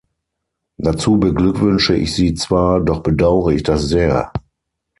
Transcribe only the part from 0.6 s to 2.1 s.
Dazu beglückwünsche